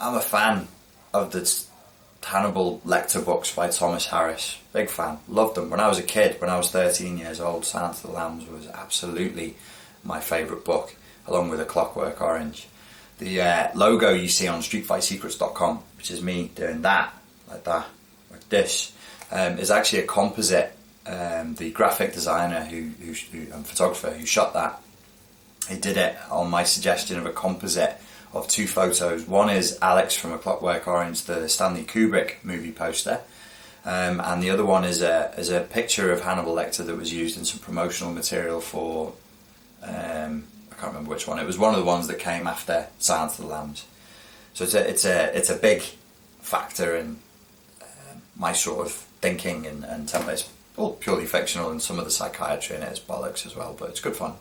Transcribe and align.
I'm 0.00 0.14
a 0.14 0.20
fan 0.20 0.68
of 1.12 1.32
the 1.32 1.64
Hannibal 2.22 2.80
Lecter 2.86 3.24
books 3.24 3.52
by 3.54 3.68
Thomas 3.68 4.06
Harris. 4.06 4.58
Big 4.72 4.90
fan. 4.90 5.18
Loved 5.26 5.56
them. 5.56 5.70
When 5.70 5.80
I 5.80 5.88
was 5.88 5.98
a 5.98 6.04
kid, 6.04 6.40
when 6.40 6.50
I 6.50 6.56
was 6.56 6.70
13 6.70 7.18
years 7.18 7.40
old, 7.40 7.64
Silence 7.64 8.04
of 8.04 8.10
the 8.10 8.16
Lambs 8.16 8.46
was 8.48 8.68
absolutely 8.68 9.56
my 10.04 10.20
favourite 10.20 10.64
book, 10.64 10.94
along 11.26 11.50
with 11.50 11.60
A 11.60 11.64
Clockwork 11.64 12.20
Orange. 12.20 12.68
The 13.18 13.40
uh, 13.40 13.68
logo 13.74 14.12
you 14.12 14.28
see 14.28 14.46
on 14.46 14.60
streetfightsecrets.com, 14.60 15.78
which 15.96 16.12
is 16.12 16.22
me 16.22 16.52
doing 16.54 16.82
that, 16.82 17.12
like 17.48 17.64
that, 17.64 17.86
like 18.30 18.48
this, 18.48 18.92
um, 19.32 19.58
is 19.58 19.70
actually 19.70 20.02
a 20.02 20.06
composite. 20.06 20.74
Um, 21.06 21.54
the 21.54 21.70
graphic 21.70 22.12
designer 22.12 22.60
who, 22.60 22.90
who, 23.02 23.12
who 23.32 23.52
and 23.52 23.66
photographer 23.66 24.10
who 24.10 24.26
shot 24.26 24.52
that, 24.52 24.80
he 25.68 25.76
did 25.76 25.96
it 25.96 26.16
on 26.30 26.50
my 26.50 26.62
suggestion 26.62 27.18
of 27.18 27.26
a 27.26 27.32
composite 27.32 27.98
of 28.32 28.48
two 28.48 28.66
photos. 28.66 29.26
One 29.26 29.50
is 29.50 29.78
Alex 29.80 30.14
from 30.14 30.32
A 30.32 30.38
Clockwork 30.38 30.86
Orange, 30.86 31.22
the 31.24 31.48
Stanley 31.48 31.84
Kubrick 31.84 32.36
movie 32.42 32.72
poster, 32.72 33.20
um, 33.84 34.20
and 34.20 34.42
the 34.42 34.50
other 34.50 34.64
one 34.64 34.84
is 34.84 35.02
a 35.02 35.32
is 35.38 35.50
a 35.50 35.60
picture 35.60 36.12
of 36.12 36.20
Hannibal 36.20 36.54
Lecter 36.54 36.84
that 36.84 36.96
was 36.96 37.12
used 37.12 37.38
in 37.38 37.44
some 37.44 37.60
promotional 37.60 38.12
material 38.12 38.60
for. 38.60 39.14
Um, 39.82 40.44
I 40.70 40.80
can't 40.80 40.92
remember 40.92 41.10
which 41.10 41.26
one. 41.26 41.38
It 41.38 41.46
was 41.46 41.58
one 41.58 41.74
of 41.74 41.80
the 41.80 41.86
ones 41.86 42.06
that 42.08 42.18
came 42.18 42.46
after 42.46 42.86
Silence 42.98 43.38
of 43.38 43.46
the 43.46 43.50
Lambs. 43.50 43.84
So 44.54 44.64
it's 44.64 44.74
a 44.74 44.88
it's 44.88 45.04
a 45.04 45.36
it's 45.36 45.50
a 45.50 45.56
big 45.56 45.82
factor 46.40 46.96
in 46.96 47.18
uh, 47.80 47.84
my 48.36 48.52
sort 48.52 48.86
of 48.86 48.92
thinking 48.92 49.66
and 49.66 49.84
and 49.84 50.08
template. 50.08 50.32
It's 50.34 50.50
all 50.76 50.94
purely 50.94 51.26
fictional, 51.26 51.70
and 51.70 51.80
some 51.82 51.98
of 51.98 52.04
the 52.04 52.10
psychiatry 52.10 52.76
in 52.76 52.82
it 52.82 52.92
is 52.92 53.00
bollocks 53.00 53.46
as 53.46 53.56
well, 53.56 53.74
but 53.78 53.90
it's 53.90 54.00
good 54.00 54.16
fun. 54.16 54.34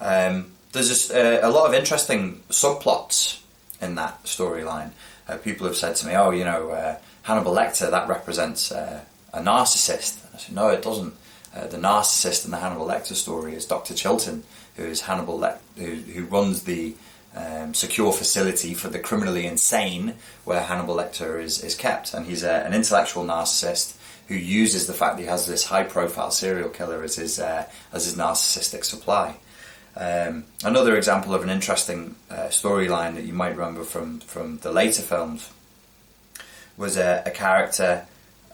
Um, 0.00 0.52
there's 0.72 0.88
just, 0.88 1.12
uh, 1.12 1.40
a 1.42 1.50
lot 1.50 1.68
of 1.68 1.74
interesting 1.74 2.40
subplots 2.48 3.40
in 3.80 3.94
that 3.96 4.24
storyline. 4.24 4.90
Uh, 5.28 5.36
people 5.36 5.66
have 5.66 5.76
said 5.76 5.96
to 5.96 6.06
me, 6.06 6.14
"Oh, 6.14 6.30
you 6.30 6.44
know, 6.44 6.70
uh, 6.70 6.96
Hannibal 7.22 7.54
Lecter 7.54 7.90
that 7.90 8.08
represents 8.08 8.72
uh, 8.72 9.00
a 9.32 9.40
narcissist." 9.40 10.24
And 10.24 10.34
I 10.34 10.38
said, 10.38 10.54
"No, 10.54 10.68
it 10.68 10.82
doesn't. 10.82 11.14
Uh, 11.54 11.66
the 11.66 11.76
narcissist 11.76 12.44
in 12.44 12.50
the 12.50 12.56
Hannibal 12.58 12.86
Lecter 12.86 13.14
story 13.14 13.54
is 13.54 13.66
Dr. 13.66 13.94
Chilton, 13.94 14.42
who 14.76 14.84
is 14.84 15.02
Hannibal 15.02 15.38
Le- 15.38 15.58
who, 15.76 15.94
who 15.94 16.24
runs 16.24 16.62
the 16.64 16.94
um, 17.36 17.74
secure 17.74 18.12
facility 18.12 18.74
for 18.74 18.88
the 18.88 18.98
criminally 18.98 19.46
insane 19.46 20.14
where 20.44 20.62
Hannibal 20.62 20.96
Lecter 20.96 21.40
is, 21.42 21.62
is 21.62 21.74
kept, 21.74 22.14
and 22.14 22.26
he's 22.26 22.42
a, 22.42 22.64
an 22.64 22.74
intellectual 22.74 23.24
narcissist." 23.24 23.96
Who 24.28 24.36
uses 24.36 24.86
the 24.86 24.94
fact 24.94 25.16
that 25.16 25.22
he 25.22 25.28
has 25.28 25.46
this 25.46 25.64
high-profile 25.64 26.30
serial 26.30 26.70
killer 26.70 27.02
as 27.02 27.16
his 27.16 27.38
uh, 27.38 27.66
as 27.92 28.06
his 28.06 28.16
narcissistic 28.16 28.84
supply? 28.84 29.36
Um, 29.96 30.44
another 30.64 30.96
example 30.96 31.34
of 31.34 31.42
an 31.42 31.50
interesting 31.50 32.14
uh, 32.30 32.48
storyline 32.48 33.14
that 33.14 33.24
you 33.24 33.34
might 33.34 33.56
remember 33.56 33.84
from, 33.84 34.20
from 34.20 34.58
the 34.58 34.72
later 34.72 35.02
films 35.02 35.50
was 36.76 36.96
a, 36.96 37.22
a 37.26 37.30
character 37.30 38.06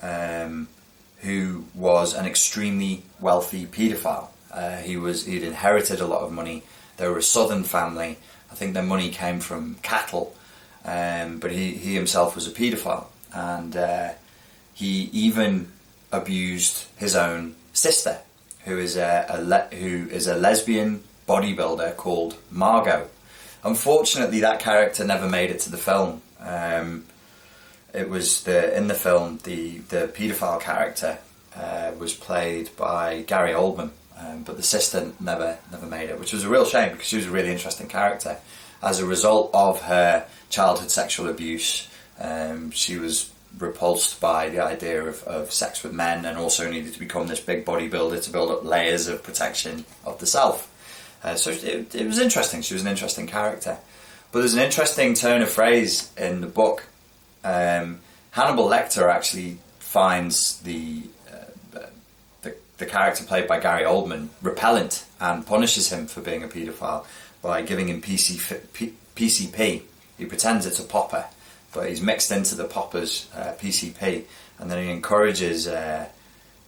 um, 0.03 0.69
who 1.19 1.65
was 1.75 2.15
an 2.15 2.27
extremely 2.27 3.05
wealthy 3.21 3.67
paedophile. 3.67 4.29
Uh, 4.53 4.77
he 4.79 4.97
was 4.97 5.27
he'd 5.27 5.43
inherited 5.43 6.01
a 6.01 6.07
lot 6.07 6.23
of 6.23 6.33
money. 6.33 6.63
They 6.97 7.07
were 7.07 7.19
a 7.19 7.23
southern 7.23 7.65
family. 7.65 8.19
I 8.51 8.55
think 8.55 8.75
their 8.75 8.83
money 8.83 9.11
came 9.11 9.41
from 9.41 9.77
cattle, 9.83 10.35
um, 10.85 11.39
but 11.39 11.53
he, 11.53 11.73
he 11.73 11.95
himself 11.95 12.35
was 12.35 12.49
a 12.49 12.51
paedophile, 12.51 13.07
and 13.33 13.77
uh, 13.77 14.11
he 14.73 15.11
even 15.13 15.71
abused 16.11 16.87
his 16.97 17.15
own 17.15 17.55
sister, 17.73 18.19
who 18.65 18.79
is 18.79 18.97
a, 18.97 19.27
a 19.29 19.43
le- 19.43 19.69
who 19.77 20.09
is 20.09 20.27
a 20.27 20.35
lesbian 20.35 21.05
bodybuilder 21.29 21.97
called 21.97 22.37
Margot. 22.51 23.09
Unfortunately, 23.63 24.41
that 24.41 24.61
character 24.61 25.05
never 25.05 25.29
made 25.29 25.51
it 25.51 25.61
to 25.61 25.71
the 25.71 25.77
film. 25.77 26.23
Um, 26.41 27.05
it 27.93 28.09
was 28.09 28.45
the 28.45 28.77
in 28.77 28.89
the 28.89 28.95
film 28.95 29.39
the 29.45 29.79
the 29.79 30.09
paedophile 30.09 30.61
character 30.61 31.19
uh, 31.57 31.93
was 31.99 32.15
played 32.15 32.71
by 32.77 33.23
Gary 33.23 33.53
Oldman, 33.53 33.91
um, 34.19 34.43
but 34.43 34.57
the 34.57 34.63
sister 34.63 35.13
never 35.21 35.59
never 35.71 35.87
made 35.87 36.11
it, 36.11 36.19
which 36.19 36.33
was 36.33 36.45
a 36.45 36.49
real 36.49 36.65
shame 36.65 36.93
because 36.93 37.07
she 37.07 37.17
was 37.17 37.27
a 37.27 37.31
really 37.31 37.51
interesting 37.51 37.89
character. 37.89 38.39
As 38.83 39.01
a 39.01 39.07
result 39.07 39.51
of 39.55 39.83
her 39.83 40.27
childhood 40.51 40.91
sexual 40.91 41.29
abuse, 41.29 41.89
um, 42.21 42.71
she 42.71 42.97
was 42.97 43.31
repulsed 43.59 44.21
by 44.21 44.49
the 44.51 44.61
idea 44.61 45.03
of, 45.03 45.23
of 45.25 45.53
sex 45.53 45.83
with 45.83 45.93
men 45.93 46.25
and 46.25 46.39
also 46.39 46.71
needed 46.71 46.93
to 46.93 46.99
become 46.99 47.27
this 47.27 47.41
big 47.41 47.65
bodybuilder 47.65 48.23
to 48.23 48.31
build 48.31 48.51
up 48.51 48.65
layers 48.65 49.09
of 49.09 49.23
protection 49.23 49.85
of 50.05 50.19
the 50.21 50.27
self. 50.27 50.71
Uh, 51.23 51.35
so 51.35 51.51
it, 51.51 51.95
it, 51.95 52.07
was 52.07 52.19
interesting. 52.19 52.63
She 52.63 52.75
was 52.75 52.83
an 52.83 52.89
interesting 52.89 53.27
character. 53.27 53.79
But 54.31 54.41
there's 54.41 54.55
an 54.55 54.61
interesting 54.61 55.15
turn 55.15 55.43
of 55.43 55.51
phrase 55.51 56.13
in 56.17 56.41
the 56.41 56.47
book. 56.47 56.87
Um, 57.43 58.01
Hannibal 58.31 58.69
Lecter 58.69 59.11
actually 59.11 59.59
finds 59.79 60.61
the, 60.61 61.03
uh, 61.33 61.81
the, 62.43 62.55
the 62.77 62.87
character 62.87 63.25
played 63.25 63.49
by 63.49 63.59
Gary 63.59 63.85
Oldman 63.85 64.29
repellent 64.43 65.05
and 65.21 65.47
punishes 65.47 65.91
him 65.91 66.07
for 66.07 66.21
being 66.21 66.45
a 66.45 66.49
paedophile 66.49 67.07
by 67.43 67.63
giving 67.63 67.89
him 67.89 68.03
PC, 68.03 68.73
P, 68.73 68.93
PCP. 69.17 69.83
He 70.19 70.25
pretends 70.27 70.67
it's 70.67 70.79
a 70.79 70.85
popper, 70.85 71.25
but 71.73 71.89
he's 71.89 72.03
mixed 72.03 72.31
into 72.31 72.55
the 72.55 72.65
popper's 72.65 73.29
uh, 73.35 73.55
PCP, 73.59 74.25
and 74.59 74.71
then 74.71 74.85
he 74.85 74.91
encourages 74.91 75.67
uh, 75.69 76.07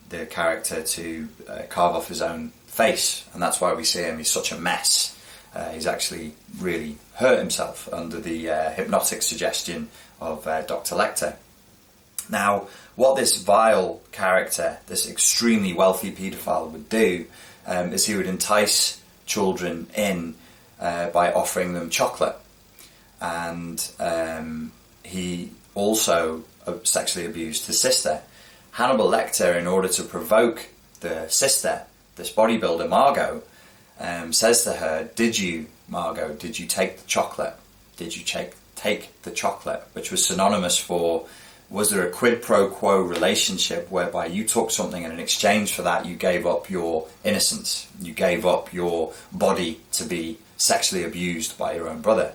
the 0.09 0.27
character 0.27 0.82
to 0.82 1.28
uh, 1.49 1.62
carve 1.69 1.94
off 1.97 2.09
his 2.09 2.22
own 2.22 2.53
face, 2.70 3.28
and 3.34 3.42
that's 3.42 3.60
why 3.60 3.75
we 3.75 3.84
see 3.84 4.03
him. 4.03 4.19
He's 4.19 4.31
such 4.31 4.53
a 4.53 4.56
mess. 4.56 5.16
Uh, 5.54 5.70
he's 5.70 5.86
actually 5.86 6.32
really 6.58 6.97
hurt 7.14 7.38
himself 7.38 7.92
under 7.92 8.20
the 8.20 8.48
uh, 8.48 8.70
hypnotic 8.70 9.22
suggestion 9.22 9.88
of 10.20 10.47
uh, 10.47 10.62
Dr. 10.62 10.94
Lecter. 10.94 11.36
Now, 12.31 12.69
what 12.94 13.16
this 13.16 13.42
vile 13.42 14.00
character, 14.12 14.78
this 14.86 15.10
extremely 15.10 15.72
wealthy 15.72 16.12
paedophile, 16.12 16.70
would 16.70 16.88
do 16.88 17.26
um, 17.66 17.92
is 17.92 18.06
he 18.06 18.14
would 18.14 18.26
entice 18.26 19.00
children 19.26 19.88
in 19.97 20.37
uh, 20.81 21.10
by 21.10 21.32
offering 21.32 21.75
them 21.75 21.91
chocolate, 21.91 22.37
and 23.20 23.91
um, 23.98 24.72
he 25.02 25.50
also 25.75 26.44
uh, 26.66 26.75
sexually 26.84 27.26
abused 27.26 27.66
his 27.66 27.81
sister. 27.81 28.22
Hannibal 28.72 29.10
Lecter, 29.10 29.58
in 29.58 29.66
order 29.66 29.88
to 29.88 30.04
provoke 30.04 30.69
the 31.00 31.28
sister, 31.28 31.82
this 32.20 32.32
bodybuilder, 32.32 32.88
Margot, 32.88 33.42
um, 33.98 34.32
says 34.32 34.64
to 34.64 34.75
her, 34.75 35.10
Did 35.16 35.38
you, 35.38 35.66
Margot, 35.88 36.34
did 36.34 36.58
you 36.58 36.66
take 36.66 36.98
the 36.98 37.06
chocolate? 37.06 37.54
Did 37.97 38.16
you 38.16 38.25
take, 38.25 38.53
take 38.76 39.22
the 39.22 39.31
chocolate? 39.31 39.82
Which 39.92 40.10
was 40.10 40.25
synonymous 40.25 40.78
for 40.78 41.26
was 41.70 41.91
there 41.91 42.04
a 42.04 42.10
quid 42.10 42.42
pro 42.42 42.69
quo 42.69 43.00
relationship 43.00 43.88
whereby 43.92 44.26
you 44.26 44.44
took 44.44 44.72
something 44.72 45.04
and 45.04 45.12
in 45.12 45.20
exchange 45.20 45.72
for 45.72 45.82
that 45.82 46.04
you 46.04 46.16
gave 46.16 46.44
up 46.44 46.69
your 46.69 47.06
innocence? 47.22 47.86
You 48.00 48.12
gave 48.12 48.44
up 48.44 48.72
your 48.72 49.12
body 49.32 49.81
to 49.92 50.04
be 50.04 50.38
sexually 50.56 51.04
abused 51.04 51.56
by 51.56 51.75
your 51.75 51.88
own 51.88 52.00
brother. 52.00 52.32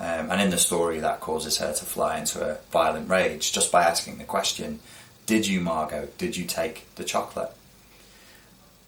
Um, 0.00 0.30
and 0.30 0.40
in 0.40 0.50
the 0.50 0.58
story, 0.58 1.00
that 1.00 1.20
causes 1.20 1.58
her 1.58 1.74
to 1.74 1.84
fly 1.84 2.18
into 2.18 2.42
a 2.42 2.58
violent 2.70 3.10
rage 3.10 3.52
just 3.52 3.70
by 3.70 3.82
asking 3.82 4.18
the 4.18 4.24
question 4.24 4.80
Did 5.26 5.46
you, 5.46 5.60
Margot, 5.60 6.08
did 6.16 6.36
you 6.36 6.46
take 6.46 6.86
the 6.94 7.04
chocolate? 7.04 7.50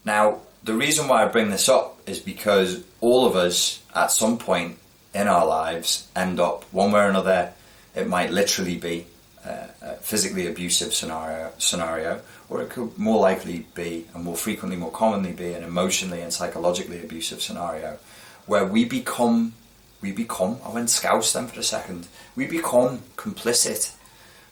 Now, 0.05 0.41
the 0.63 0.75
reason 0.75 1.09
why 1.09 1.25
I 1.25 1.29
bring 1.29 1.51
this 1.51 1.69
up 1.69 1.99
is 2.07 2.21
because 2.21 2.85
all 3.01 3.27
of 3.27 3.37
us, 3.37 3.83
at 3.95 4.11
some 4.11 4.39
point 4.39 4.79
in 5.15 5.27
our 5.27 5.47
lives, 5.47 6.09
end 6.15 6.41
up 6.41 6.65
one 6.73 6.93
way 6.93 7.01
or 7.01 7.09
another. 7.09 7.53
It 7.95 8.09
might 8.09 8.31
literally 8.31 8.77
be 8.77 9.07
uh, 9.45 9.67
a 9.83 9.95
physically 9.97 10.47
abusive 10.47 10.95
scenario, 10.95 11.53
scenario, 11.59 12.21
or 12.49 12.63
it 12.63 12.71
could 12.71 12.97
more 12.99 13.21
likely 13.21 13.67
be, 13.75 14.07
and 14.15 14.25
more 14.25 14.37
frequently, 14.37 14.77
more 14.77 14.91
commonly 14.93 15.33
be, 15.33 15.53
an 15.53 15.65
emotionally 15.65 16.21
and 16.21 16.33
psychologically 16.33 17.03
abusive 17.03 17.41
scenario, 17.41 17.99
where 18.47 18.65
we 18.65 18.85
become, 18.85 19.55
we 20.01 20.13
become. 20.13 20.59
I 20.65 20.71
went 20.71 20.91
scouse 20.91 21.33
then 21.33 21.49
for 21.49 21.59
a 21.59 21.65
second. 21.65 22.07
We 22.37 22.47
become 22.47 23.01
complicit 23.17 23.95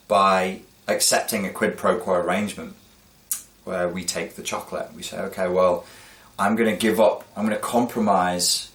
by 0.09 0.63
accepting 0.89 1.45
a 1.45 1.51
quid 1.51 1.77
pro 1.77 1.99
quo 1.99 2.15
arrangement 2.15 2.75
where 3.69 3.87
we 3.87 4.03
take 4.03 4.35
the 4.35 4.43
chocolate. 4.43 4.89
We 4.97 5.03
say, 5.03 5.19
okay, 5.29 5.47
well, 5.47 5.85
I'm 6.39 6.57
going 6.57 6.71
to 6.71 6.77
give 6.77 6.99
up, 7.01 7.25
I'm 7.37 7.45
going 7.45 7.55
to 7.55 7.63
compromise 7.63 8.71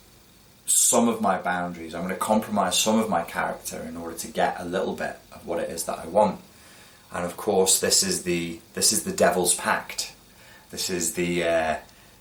some 0.67 1.09
of 1.09 1.19
my 1.19 1.39
boundaries, 1.39 1.95
I'm 1.95 2.03
going 2.03 2.13
to 2.13 2.19
compromise 2.19 2.77
some 2.77 2.99
of 2.99 3.09
my 3.09 3.23
character 3.23 3.81
in 3.89 3.97
order 3.97 4.15
to 4.17 4.27
get 4.27 4.57
a 4.59 4.65
little 4.65 4.93
bit 4.93 5.17
of 5.31 5.47
what 5.47 5.59
it 5.59 5.71
is 5.71 5.85
that 5.85 5.97
I 5.97 6.05
want. 6.05 6.39
And 7.11 7.25
of 7.25 7.35
course, 7.37 7.79
this 7.79 8.03
is 8.03 8.23
the 8.23 8.59
this 8.73 8.91
is 8.93 9.03
the 9.03 9.11
devil's 9.11 9.55
pact. 9.55 10.13
This 10.69 10.89
is 10.89 11.13
the 11.13 11.43
uh, 11.43 11.75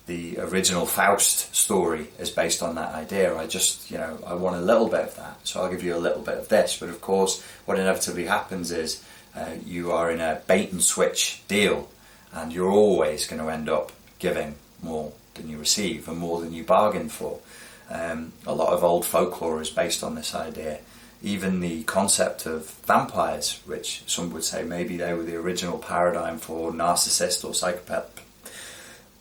the 0.06 0.38
original 0.38 0.84
Faust 0.84 1.54
story 1.54 2.08
is 2.18 2.30
based 2.30 2.62
on 2.62 2.74
that 2.74 2.94
idea. 2.94 3.36
I 3.36 3.46
just 3.46 3.90
you 3.90 3.96
know 3.98 4.18
I 4.26 4.34
want 4.34 4.56
a 4.56 4.60
little 4.60 4.88
bit 4.88 5.00
of 5.00 5.16
that, 5.16 5.38
so 5.44 5.62
I'll 5.62 5.70
give 5.70 5.82
you 5.82 5.96
a 5.96 6.04
little 6.06 6.22
bit 6.22 6.36
of 6.36 6.48
this. 6.48 6.78
But 6.78 6.90
of 6.90 7.00
course, 7.00 7.42
what 7.64 7.78
inevitably 7.78 8.26
happens 8.26 8.70
is 8.70 9.02
uh, 9.34 9.54
you 9.64 9.92
are 9.92 10.10
in 10.10 10.20
a 10.20 10.42
bait 10.46 10.72
and 10.72 10.82
switch 10.82 11.42
deal 11.48 11.88
and 12.32 12.52
you're 12.52 12.70
always 12.70 13.26
going 13.26 13.42
to 13.42 13.48
end 13.48 13.68
up 13.68 13.92
giving 14.18 14.54
more 14.82 15.12
than 15.34 15.48
you 15.48 15.58
receive 15.58 16.08
and 16.08 16.18
more 16.18 16.40
than 16.40 16.52
you 16.52 16.64
bargain 16.64 17.08
for. 17.08 17.38
Um, 17.90 18.32
a 18.46 18.54
lot 18.54 18.72
of 18.72 18.82
old 18.82 19.04
folklore 19.04 19.60
is 19.60 19.70
based 19.70 20.02
on 20.02 20.14
this 20.14 20.34
idea. 20.34 20.80
even 21.22 21.60
the 21.60 21.84
concept 21.84 22.46
of 22.46 22.68
vampires, 22.86 23.60
which 23.64 24.02
some 24.06 24.32
would 24.32 24.42
say 24.42 24.64
maybe 24.64 24.96
they 24.96 25.12
were 25.12 25.22
the 25.22 25.36
original 25.36 25.78
paradigm 25.78 26.36
for 26.38 26.72
narcissist 26.72 27.44
or 27.44 27.54
psychopath, 27.54 28.20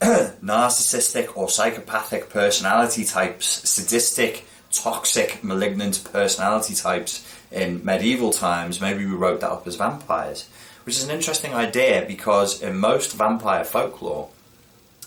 narcissistic 0.42 1.36
or 1.36 1.48
psychopathic 1.48 2.28
personality 2.28 3.04
types, 3.04 3.46
sadistic, 3.70 4.44
toxic, 4.72 5.44
malignant 5.44 6.02
personality 6.12 6.74
types 6.74 7.24
in 7.52 7.84
medieval 7.84 8.32
times. 8.32 8.80
Maybe 8.80 9.06
we 9.06 9.12
wrote 9.12 9.40
that 9.40 9.50
up 9.50 9.66
as 9.66 9.76
vampires, 9.76 10.48
which 10.84 10.96
is 10.96 11.04
an 11.04 11.14
interesting 11.14 11.54
idea 11.54 12.04
because 12.06 12.62
in 12.62 12.76
most 12.76 13.14
vampire 13.14 13.64
folklore, 13.64 14.28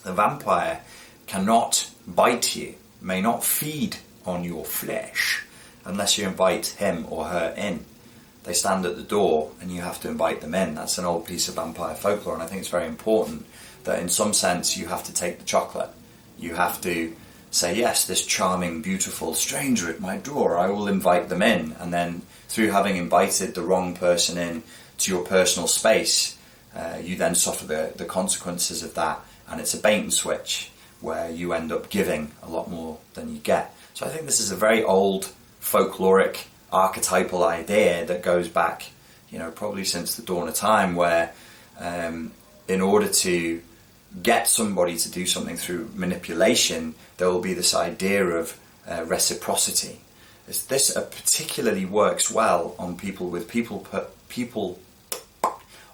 the 0.03 0.13
vampire 0.13 0.81
cannot 1.27 1.89
bite 2.07 2.55
you, 2.55 2.75
may 3.01 3.21
not 3.21 3.43
feed 3.43 3.97
on 4.25 4.43
your 4.43 4.65
flesh 4.65 5.43
unless 5.85 6.17
you 6.17 6.27
invite 6.27 6.67
him 6.67 7.05
or 7.09 7.25
her 7.25 7.53
in. 7.57 7.85
They 8.43 8.53
stand 8.53 8.85
at 8.85 8.95
the 8.95 9.03
door 9.03 9.51
and 9.59 9.71
you 9.71 9.81
have 9.81 9.99
to 10.01 10.07
invite 10.07 10.41
them 10.41 10.53
in. 10.53 10.75
That's 10.75 10.97
an 10.97 11.05
old 11.05 11.25
piece 11.25 11.47
of 11.47 11.55
vampire 11.55 11.95
folklore, 11.95 12.35
and 12.35 12.43
I 12.43 12.47
think 12.47 12.59
it's 12.59 12.69
very 12.69 12.87
important 12.87 13.45
that 13.83 13.99
in 13.99 14.09
some 14.09 14.33
sense 14.33 14.77
you 14.77 14.87
have 14.87 15.03
to 15.03 15.13
take 15.13 15.39
the 15.39 15.45
chocolate. 15.45 15.89
You 16.37 16.55
have 16.55 16.79
to 16.81 17.15
say, 17.49 17.75
Yes, 17.75 18.05
this 18.05 18.25
charming, 18.25 18.81
beautiful 18.81 19.33
stranger 19.33 19.89
at 19.89 19.99
my 19.99 20.17
door, 20.17 20.57
I 20.57 20.69
will 20.69 20.87
invite 20.87 21.29
them 21.29 21.41
in. 21.41 21.75
And 21.79 21.93
then 21.93 22.21
through 22.47 22.71
having 22.71 22.97
invited 22.97 23.55
the 23.55 23.63
wrong 23.63 23.95
person 23.95 24.37
in 24.37 24.63
to 24.99 25.11
your 25.11 25.23
personal 25.25 25.67
space, 25.67 26.37
uh, 26.75 26.97
you 27.01 27.15
then 27.15 27.35
suffer 27.35 27.65
the, 27.65 27.93
the 27.95 28.05
consequences 28.05 28.83
of 28.83 28.93
that. 28.95 29.19
And 29.47 29.61
it's 29.61 29.73
a 29.73 29.77
bait 29.77 29.99
and 29.99 30.13
switch 30.13 30.71
where 31.01 31.29
you 31.29 31.53
end 31.53 31.71
up 31.71 31.89
giving 31.89 32.31
a 32.41 32.49
lot 32.49 32.69
more 32.69 32.97
than 33.13 33.33
you 33.33 33.39
get. 33.39 33.75
So 33.93 34.05
I 34.05 34.09
think 34.09 34.25
this 34.25 34.39
is 34.39 34.51
a 34.51 34.55
very 34.55 34.83
old 34.83 35.31
folkloric 35.61 36.45
archetypal 36.71 37.43
idea 37.43 38.05
that 38.05 38.23
goes 38.23 38.47
back, 38.49 38.85
you 39.29 39.39
know, 39.39 39.51
probably 39.51 39.85
since 39.85 40.15
the 40.15 40.23
dawn 40.23 40.47
of 40.47 40.55
time, 40.55 40.95
where 40.95 41.33
um, 41.79 42.31
in 42.67 42.81
order 42.81 43.07
to 43.07 43.61
get 44.21 44.47
somebody 44.47 44.97
to 44.97 45.11
do 45.11 45.25
something 45.25 45.57
through 45.57 45.89
manipulation, 45.93 46.95
there 47.17 47.29
will 47.29 47.41
be 47.41 47.53
this 47.53 47.75
idea 47.75 48.25
of 48.25 48.57
uh, 48.89 49.03
reciprocity. 49.05 49.99
This, 50.47 50.65
this 50.65 50.93
particularly 50.93 51.85
works 51.85 52.29
well 52.31 52.75
on 52.77 52.97
people 52.97 53.29
with 53.29 53.47
people 53.47 53.79
people 54.29 54.79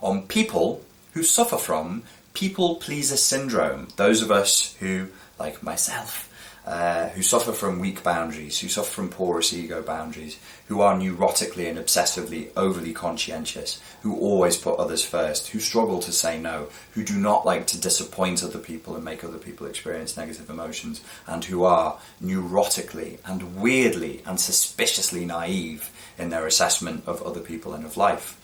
on 0.02 0.24
people 0.24 0.82
who 1.14 1.24
suffer 1.24 1.58
from 1.58 2.04
people 2.34 2.76
pleaser 2.76 3.18
syndrome. 3.18 3.88
Those 3.98 4.22
of 4.22 4.32
us 4.32 4.76
who, 4.80 5.08
like 5.40 5.62
myself, 5.62 6.28
uh, 6.66 7.10
who 7.10 7.24
suffer 7.24 7.52
from 7.52 7.80
weak 7.80 8.04
boundaries, 8.04 8.60
who 8.60 8.68
suffer 8.68 8.92
from 8.92 9.10
porous 9.10 9.52
ego 9.52 9.82
boundaries, 9.82 10.38
who 10.68 10.80
are 10.82 10.96
neurotically 10.96 11.68
and 11.68 11.78
obsessively 11.78 12.50
overly 12.56 12.94
conscientious, 12.94 13.82
who 14.04 14.16
always 14.16 14.58
put 14.58 14.78
others 14.78 15.04
first, 15.04 15.50
who 15.50 15.60
struggle 15.60 16.00
to 16.00 16.12
say 16.12 16.40
no, 16.40 16.68
who 16.92 17.04
do 17.04 17.18
not 17.18 17.46
like 17.46 17.66
to 17.68 17.82
disappoint 17.82 18.44
other 18.44 18.60
people 18.60 18.96
and 18.96 19.04
make 19.04 19.24
other 19.24 19.40
people 19.40 19.66
experience 19.66 20.16
negative 20.16 20.50
emotions, 20.50 21.02
and 21.28 21.46
who 21.46 21.64
are 21.64 21.98
neurotically 22.24 23.18
and 23.26 23.60
weirdly 23.60 24.22
and 24.26 24.40
suspiciously 24.40 25.26
naive 25.26 25.90
in 26.22 26.30
their 26.30 26.48
assessment 26.48 27.04
of 27.08 27.22
other 27.24 27.42
people 27.42 27.74
and 27.74 27.86
of 27.86 27.98
life. 27.98 28.40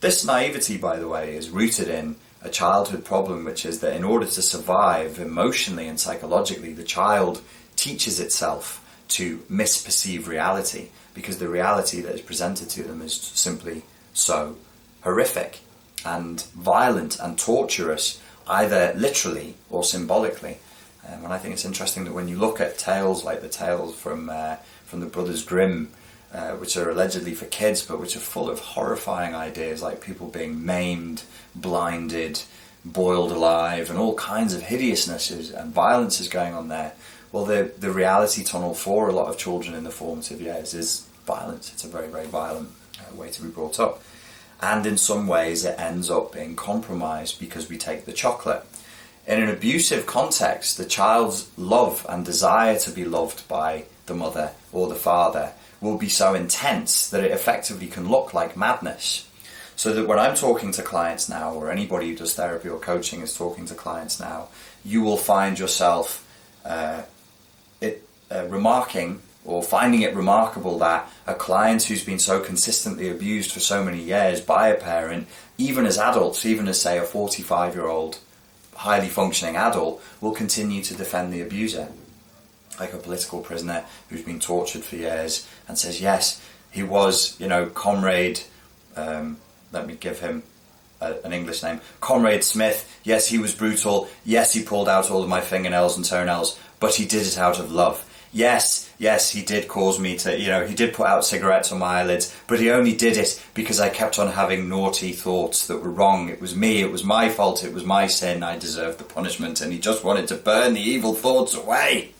This 0.00 0.24
naivety, 0.24 0.78
by 0.78 0.96
the 0.96 1.08
way, 1.08 1.36
is 1.36 1.50
rooted 1.50 1.88
in 1.88 2.16
a 2.42 2.48
childhood 2.48 3.04
problem, 3.04 3.44
which 3.44 3.66
is 3.66 3.80
that 3.80 3.94
in 3.94 4.04
order 4.04 4.26
to 4.26 4.42
survive 4.42 5.18
emotionally 5.18 5.86
and 5.86 6.00
psychologically, 6.00 6.72
the 6.72 6.84
child 6.84 7.42
teaches 7.76 8.18
itself 8.18 8.84
to 9.08 9.38
misperceive 9.50 10.26
reality 10.26 10.88
because 11.14 11.38
the 11.38 11.48
reality 11.48 12.00
that 12.00 12.14
is 12.14 12.20
presented 12.22 12.70
to 12.70 12.82
them 12.82 13.02
is 13.02 13.14
simply 13.14 13.82
so 14.14 14.56
horrific 15.02 15.60
and 16.04 16.42
violent 16.54 17.18
and 17.18 17.38
torturous, 17.38 18.20
either 18.46 18.94
literally 18.96 19.54
or 19.68 19.84
symbolically. 19.84 20.58
Um, 21.06 21.24
and 21.24 21.32
I 21.32 21.38
think 21.38 21.54
it's 21.54 21.64
interesting 21.64 22.04
that 22.04 22.14
when 22.14 22.28
you 22.28 22.38
look 22.38 22.60
at 22.60 22.78
tales 22.78 23.24
like 23.24 23.42
the 23.42 23.48
tales 23.48 23.94
from 23.94 24.30
uh, 24.30 24.56
from 24.84 25.00
the 25.00 25.06
Brothers 25.06 25.44
Grimm, 25.44 25.90
uh, 26.32 26.52
which 26.52 26.76
are 26.76 26.90
allegedly 26.90 27.34
for 27.34 27.46
kids, 27.46 27.82
but 27.82 27.98
which 27.98 28.16
are 28.16 28.20
full 28.20 28.48
of 28.48 28.60
horrifying 28.60 29.34
ideas 29.34 29.82
like 29.82 30.00
people 30.00 30.28
being 30.28 30.64
maimed, 30.64 31.22
blinded, 31.54 32.42
boiled 32.84 33.32
alive, 33.32 33.90
and 33.90 33.98
all 33.98 34.14
kinds 34.14 34.54
of 34.54 34.62
hideousnesses 34.62 35.52
and 35.52 35.74
violence 35.74 36.20
is 36.20 36.28
going 36.28 36.54
on 36.54 36.68
there. 36.68 36.92
Well, 37.32 37.44
the, 37.44 37.72
the 37.78 37.90
reality 37.90 38.44
tunnel 38.44 38.74
for 38.74 39.08
a 39.08 39.12
lot 39.12 39.28
of 39.28 39.38
children 39.38 39.74
in 39.74 39.84
the 39.84 39.90
formative 39.90 40.40
years 40.40 40.74
is 40.74 41.06
violence. 41.26 41.72
It's 41.72 41.84
a 41.84 41.88
very, 41.88 42.08
very 42.08 42.26
violent 42.26 42.70
uh, 42.98 43.14
way 43.14 43.30
to 43.30 43.42
be 43.42 43.48
brought 43.48 43.78
up. 43.78 44.02
And 44.62 44.86
in 44.86 44.98
some 44.98 45.26
ways, 45.26 45.64
it 45.64 45.78
ends 45.78 46.10
up 46.10 46.32
being 46.32 46.54
compromised 46.54 47.40
because 47.40 47.68
we 47.68 47.78
take 47.78 48.04
the 48.04 48.12
chocolate. 48.12 48.64
In 49.26 49.42
an 49.42 49.48
abusive 49.48 50.06
context, 50.06 50.76
the 50.76 50.84
child's 50.84 51.50
love 51.56 52.04
and 52.08 52.24
desire 52.24 52.78
to 52.80 52.90
be 52.90 53.04
loved 53.04 53.46
by 53.48 53.84
the 54.06 54.14
mother 54.14 54.52
or 54.72 54.88
the 54.88 54.94
father 54.94 55.52
will 55.80 55.96
be 55.96 56.08
so 56.08 56.34
intense 56.34 57.08
that 57.10 57.24
it 57.24 57.30
effectively 57.30 57.86
can 57.86 58.08
look 58.08 58.34
like 58.34 58.56
madness. 58.56 59.26
So 59.76 59.94
that 59.94 60.06
when 60.06 60.18
I'm 60.18 60.36
talking 60.36 60.72
to 60.72 60.82
clients 60.82 61.28
now, 61.28 61.54
or 61.54 61.70
anybody 61.70 62.10
who 62.10 62.16
does 62.16 62.34
therapy 62.34 62.68
or 62.68 62.78
coaching 62.78 63.22
is 63.22 63.34
talking 63.34 63.64
to 63.66 63.74
clients 63.74 64.20
now, 64.20 64.48
you 64.84 65.00
will 65.00 65.16
find 65.16 65.58
yourself 65.58 66.26
uh, 66.66 67.02
it, 67.80 68.06
uh, 68.30 68.46
remarking 68.48 69.22
or 69.46 69.62
finding 69.62 70.02
it 70.02 70.14
remarkable 70.14 70.78
that 70.80 71.10
a 71.26 71.34
client 71.34 71.82
who's 71.84 72.04
been 72.04 72.18
so 72.18 72.40
consistently 72.40 73.08
abused 73.08 73.52
for 73.52 73.60
so 73.60 73.82
many 73.82 74.02
years 74.02 74.42
by 74.42 74.68
a 74.68 74.74
parent, 74.74 75.26
even 75.56 75.86
as 75.86 75.96
adults, 75.96 76.44
even 76.44 76.68
as 76.68 76.78
say 76.78 76.98
a 76.98 77.02
45 77.02 77.74
year 77.74 77.86
old 77.86 78.18
highly 78.74 79.08
functioning 79.08 79.56
adult, 79.56 80.02
will 80.20 80.32
continue 80.32 80.82
to 80.82 80.94
defend 80.94 81.32
the 81.32 81.40
abuser 81.40 81.88
like 82.80 82.94
a 82.94 82.98
political 82.98 83.40
prisoner 83.40 83.84
who's 84.08 84.22
been 84.22 84.40
tortured 84.40 84.82
for 84.82 84.96
years, 84.96 85.46
and 85.68 85.78
says, 85.78 86.00
yes, 86.00 86.44
he 86.70 86.82
was, 86.82 87.38
you 87.38 87.46
know, 87.46 87.66
comrade. 87.66 88.40
Um, 88.96 89.36
let 89.70 89.86
me 89.86 89.94
give 89.94 90.18
him 90.20 90.42
a, 91.00 91.14
an 91.24 91.32
English 91.32 91.62
name, 91.62 91.80
Comrade 92.00 92.42
Smith. 92.42 93.00
Yes, 93.04 93.28
he 93.28 93.38
was 93.38 93.54
brutal. 93.54 94.08
Yes, 94.24 94.52
he 94.52 94.62
pulled 94.64 94.88
out 94.88 95.10
all 95.10 95.22
of 95.22 95.28
my 95.28 95.40
fingernails 95.40 95.96
and 95.96 96.04
toenails, 96.04 96.58
but 96.80 96.94
he 96.94 97.06
did 97.06 97.26
it 97.26 97.38
out 97.38 97.58
of 97.58 97.70
love. 97.70 98.04
Yes, 98.32 98.88
yes, 98.96 99.30
he 99.30 99.42
did 99.42 99.66
cause 99.66 99.98
me 99.98 100.16
to, 100.18 100.38
you 100.38 100.48
know, 100.48 100.64
he 100.64 100.74
did 100.74 100.94
put 100.94 101.08
out 101.08 101.24
cigarettes 101.24 101.72
on 101.72 101.80
my 101.80 102.00
eyelids, 102.00 102.32
but 102.46 102.60
he 102.60 102.70
only 102.70 102.94
did 102.94 103.16
it 103.16 103.44
because 103.54 103.80
I 103.80 103.88
kept 103.88 104.20
on 104.20 104.28
having 104.28 104.68
naughty 104.68 105.12
thoughts 105.12 105.66
that 105.66 105.82
were 105.82 105.90
wrong. 105.90 106.28
It 106.28 106.40
was 106.40 106.54
me, 106.54 106.80
it 106.80 106.92
was 106.92 107.02
my 107.02 107.28
fault, 107.28 107.64
it 107.64 107.74
was 107.74 107.84
my 107.84 108.06
sin, 108.06 108.44
I 108.44 108.56
deserved 108.56 108.98
the 108.98 109.04
punishment, 109.04 109.60
and 109.60 109.72
he 109.72 109.80
just 109.80 110.04
wanted 110.04 110.28
to 110.28 110.36
burn 110.36 110.74
the 110.74 110.80
evil 110.80 111.12
thoughts 111.12 111.54
away. 111.56 112.14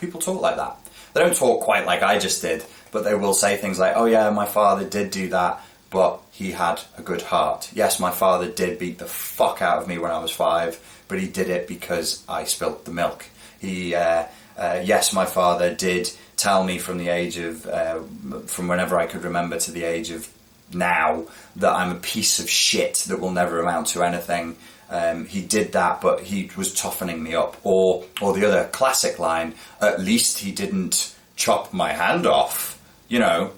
People 0.00 0.20
talk 0.20 0.40
like 0.40 0.56
that. 0.56 0.76
They 1.12 1.20
don't 1.20 1.36
talk 1.36 1.62
quite 1.62 1.86
like 1.86 2.02
I 2.02 2.18
just 2.18 2.42
did, 2.42 2.64
but 2.90 3.04
they 3.04 3.14
will 3.14 3.34
say 3.34 3.56
things 3.56 3.78
like, 3.78 3.94
oh 3.96 4.06
yeah, 4.06 4.30
my 4.30 4.46
father 4.46 4.84
did 4.84 5.10
do 5.10 5.28
that, 5.28 5.62
but 5.90 6.20
he 6.32 6.50
had 6.50 6.80
a 6.98 7.02
good 7.02 7.22
heart. 7.22 7.70
Yes, 7.72 8.00
my 8.00 8.10
father 8.10 8.50
did 8.50 8.78
beat 8.78 8.98
the 8.98 9.06
fuck 9.06 9.62
out 9.62 9.80
of 9.80 9.88
me 9.88 9.98
when 9.98 10.10
I 10.10 10.18
was 10.18 10.32
five, 10.32 10.80
but 11.06 11.20
he 11.20 11.28
did 11.28 11.48
it 11.48 11.68
because 11.68 12.24
I 12.28 12.44
spilt 12.44 12.84
the 12.84 12.90
milk. 12.90 13.26
He, 13.60 13.94
uh, 13.94 14.24
uh, 14.58 14.80
yes, 14.84 15.12
my 15.12 15.24
father 15.24 15.72
did 15.74 16.10
tell 16.36 16.64
me 16.64 16.78
from 16.78 16.98
the 16.98 17.08
age 17.08 17.38
of, 17.38 17.66
uh, 17.66 18.00
from 18.46 18.68
whenever 18.68 18.98
I 18.98 19.06
could 19.06 19.22
remember 19.22 19.58
to 19.58 19.70
the 19.70 19.84
age 19.84 20.10
of 20.10 20.28
now, 20.72 21.26
that 21.56 21.72
I'm 21.72 21.96
a 21.96 22.00
piece 22.00 22.38
of 22.40 22.48
shit 22.48 23.04
that 23.08 23.20
will 23.20 23.30
never 23.30 23.60
amount 23.60 23.88
to 23.88 24.02
anything 24.02 24.56
um, 24.90 25.26
he 25.26 25.42
did 25.42 25.72
that, 25.72 26.00
but 26.00 26.20
he 26.20 26.50
was 26.56 26.74
toughening 26.74 27.22
me 27.22 27.34
up. 27.34 27.56
Or, 27.64 28.04
or 28.20 28.32
the 28.32 28.46
other 28.46 28.68
classic 28.68 29.18
line, 29.18 29.54
at 29.80 30.00
least 30.00 30.38
he 30.38 30.52
didn't 30.52 31.14
chop 31.36 31.72
my 31.72 31.92
hand 31.92 32.26
off. 32.26 32.80
You 33.08 33.18
know, 33.18 33.52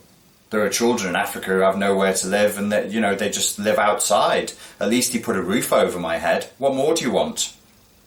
there 0.50 0.64
are 0.64 0.68
children 0.68 1.10
in 1.10 1.16
Africa 1.16 1.46
who 1.46 1.60
have 1.60 1.76
nowhere 1.76 2.14
to 2.14 2.26
live 2.26 2.58
and 2.58 2.72
that, 2.72 2.90
you 2.90 3.00
know, 3.00 3.14
they 3.14 3.28
just 3.28 3.58
live 3.58 3.78
outside. 3.78 4.52
At 4.80 4.88
least 4.88 5.12
he 5.12 5.18
put 5.18 5.36
a 5.36 5.42
roof 5.42 5.72
over 5.72 5.98
my 5.98 6.18
head. 6.18 6.50
What 6.58 6.74
more 6.74 6.94
do 6.94 7.04
you 7.04 7.10
want? 7.10 7.54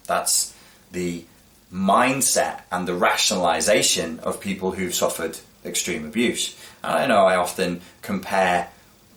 That's 0.06 0.54
the 0.90 1.24
mindset 1.72 2.62
and 2.72 2.88
the 2.88 2.94
rationalization 2.94 4.18
of 4.20 4.40
people 4.40 4.72
who've 4.72 4.94
suffered 4.94 5.38
extreme 5.64 6.04
abuse. 6.06 6.58
And 6.82 6.92
I 6.92 7.06
know 7.06 7.26
I 7.26 7.36
often 7.36 7.82
compare 8.02 8.70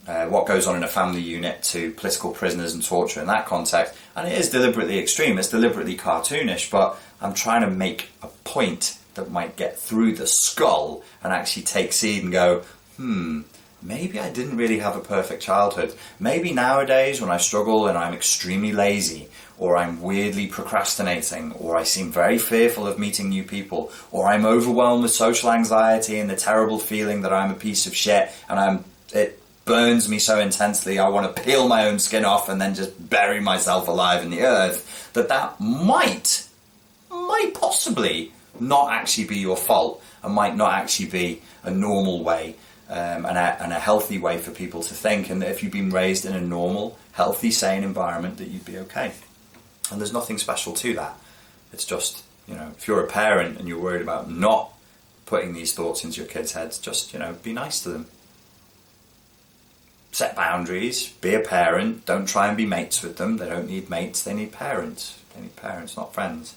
uh, 0.08 0.26
what 0.28 0.46
goes 0.46 0.68
on 0.68 0.76
in 0.76 0.84
a 0.84 0.88
family 0.88 1.22
unit 1.22 1.64
to 1.64 1.92
political 1.92 2.32
prisoners 2.32 2.74
and 2.74 2.84
torture 2.84 3.22
in 3.22 3.28
that 3.28 3.46
context. 3.46 3.96
And 4.16 4.28
it 4.28 4.38
is 4.38 4.50
deliberately 4.50 5.00
extreme, 5.00 5.38
it's 5.38 5.50
deliberately 5.50 5.96
cartoonish, 5.96 6.70
but 6.70 7.00
I'm 7.22 7.34
trying 7.34 7.62
to 7.62 7.70
make 7.70 8.10
a 8.22 8.28
point 8.44 8.98
that 9.16 9.32
might 9.32 9.56
get 9.56 9.78
through 9.78 10.16
the 10.16 10.28
skull 10.28 11.04
and 11.24 11.32
actually 11.32 11.64
take 11.64 11.94
seed 11.94 12.24
and 12.24 12.32
go, 12.32 12.64
hmm, 12.98 13.42
maybe 13.82 14.20
I 14.20 14.30
didn't 14.30 14.58
really 14.58 14.80
have 14.80 14.96
a 14.96 15.02
perfect 15.02 15.42
childhood. 15.42 15.94
Maybe 16.20 16.52
nowadays 16.52 17.22
when 17.22 17.30
I 17.30 17.38
struggle 17.38 17.88
and 17.88 17.98
I'm 17.98 18.14
extremely 18.14 18.72
lazy, 18.72 19.30
or 19.58 19.78
I'm 19.78 20.02
weirdly 20.02 20.48
procrastinating, 20.48 21.52
or 21.54 21.78
I 21.78 21.84
seem 21.84 22.12
very 22.12 22.38
fearful 22.38 22.88
of 22.88 22.98
meeting 23.00 23.30
new 23.30 23.44
people, 23.44 23.92
or 24.12 24.28
I'm 24.28 24.46
overwhelmed 24.46 25.04
with 25.04 25.12
social 25.12 25.52
anxiety 25.52 26.20
and 26.20 26.30
the 26.30 26.36
terrible 26.36 26.80
feeling 26.80 27.22
that 27.22 27.34
I'm 27.34 27.52
a 27.52 27.56
piece 27.56 27.86
of 27.86 27.96
shit 27.96 28.32
and 28.50 28.60
I'm 28.60 28.86
it 29.14 29.40
burns 29.66 30.10
me 30.10 30.20
so 30.20 30.40
intensely 30.40 31.00
I 31.00 31.08
want 31.10 31.36
to 31.36 31.42
peel 31.42 31.68
my 31.68 31.88
own 31.88 32.00
skin 32.00 32.26
off 32.26 32.50
and 32.50 32.60
then 32.60 32.76
just 32.76 33.10
bury 33.10 33.40
myself 33.40 33.88
alive 33.88 34.24
in 34.24 34.30
the 34.30 34.42
earth 34.42 35.12
that 35.14 35.30
that 35.30 35.60
might 35.60 36.48
might 37.10 37.54
possibly 37.54 38.32
not 38.60 38.92
actually 38.92 39.26
be 39.26 39.38
your 39.38 39.58
fault 39.58 40.04
and 40.22 40.34
might 40.34 40.56
not 40.56 40.74
actually 40.74 41.10
be 41.10 41.42
a 41.64 41.72
normal 41.72 42.24
way 42.24 42.56
um, 42.90 43.26
and, 43.26 43.38
a, 43.38 43.64
and 43.64 43.72
a 43.72 43.80
healthy 43.80 44.20
way 44.20 44.38
for 44.38 44.52
people 44.52 44.84
to 44.84 44.94
think 44.94 45.30
and 45.30 45.42
that 45.42 45.50
if 45.50 45.64
you've 45.64 45.72
been 45.72 45.90
raised 45.90 46.26
in 46.26 46.34
a 46.34 46.42
normal 46.42 46.98
healthy 47.14 47.52
sane 47.52 47.84
environment 47.84 48.38
that 48.38 48.50
you'd 48.50 48.66
be 48.66 48.78
okay. 48.78 49.14
And 49.92 50.00
there's 50.00 50.14
nothing 50.14 50.38
special 50.38 50.74
to 50.74 50.94
that. 50.96 51.18
It's 51.72 51.86
just 51.86 52.24
you 52.48 52.56
know 52.56 52.70
if 52.78 52.88
you're 52.88 53.04
a 53.04 53.08
parent 53.08 53.58
and 53.58 53.68
you're 53.68 53.80
worried 53.80 54.02
about 54.02 54.30
not 54.30 54.74
putting 55.26 55.54
these 55.54 55.74
thoughts 55.74 56.04
into 56.04 56.18
your 56.18 56.30
kids' 56.30 56.52
heads 56.52 56.78
just 56.78 57.14
you 57.14 57.20
know 57.20 57.36
be 57.42 57.54
nice 57.54 57.80
to 57.82 57.90
them 57.90 58.08
set 60.14 60.36
boundaries, 60.36 61.10
be 61.10 61.34
a 61.34 61.40
parent, 61.40 62.06
don't 62.06 62.28
try 62.28 62.48
and 62.48 62.56
be 62.56 62.68
mates 62.68 63.02
with 63.02 63.18
them. 63.18 63.38
They 63.38 63.50
don't 63.50 63.68
need 63.68 63.90
mates, 63.90 64.24
they 64.24 64.34
need 64.34 64.52
parents. 64.52 65.20
They 65.36 65.42
need 65.42 65.56
parents, 65.56 65.98
not 65.98 66.14
friends. 66.14 66.56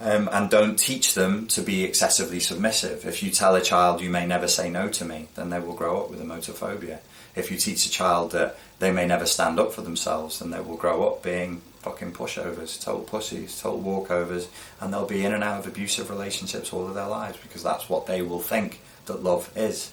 Um, 0.00 0.28
and 0.32 0.50
don't 0.50 0.78
teach 0.78 1.14
them 1.14 1.46
to 1.48 1.60
be 1.60 1.84
excessively 1.84 2.40
submissive. 2.40 3.06
If 3.06 3.22
you 3.22 3.30
tell 3.30 3.54
a 3.54 3.60
child 3.60 4.00
you 4.00 4.10
may 4.10 4.26
never 4.26 4.48
say 4.48 4.70
no 4.70 4.88
to 4.88 5.04
me, 5.04 5.28
then 5.34 5.50
they 5.50 5.60
will 5.60 5.74
grow 5.74 6.02
up 6.02 6.10
with 6.10 6.20
emotophobia. 6.20 6.98
If 7.36 7.50
you 7.50 7.58
teach 7.58 7.86
a 7.86 7.90
child 7.90 8.32
that 8.32 8.58
they 8.78 8.90
may 8.90 9.06
never 9.06 9.26
stand 9.26 9.60
up 9.60 9.72
for 9.72 9.82
themselves, 9.82 10.38
then 10.38 10.50
they 10.50 10.60
will 10.60 10.76
grow 10.76 11.06
up 11.06 11.22
being 11.22 11.60
fucking 11.82 12.12
pushovers, 12.12 12.82
total 12.82 13.02
pussies, 13.02 13.60
total 13.60 13.82
walkovers, 13.82 14.48
and 14.80 14.92
they'll 14.92 15.06
be 15.06 15.24
in 15.24 15.34
and 15.34 15.44
out 15.44 15.60
of 15.60 15.66
abusive 15.66 16.08
relationships 16.08 16.72
all 16.72 16.86
of 16.86 16.94
their 16.94 17.06
lives 17.06 17.38
because 17.42 17.62
that's 17.62 17.88
what 17.88 18.06
they 18.06 18.22
will 18.22 18.40
think 18.40 18.80
that 19.06 19.22
love 19.22 19.50
is 19.54 19.92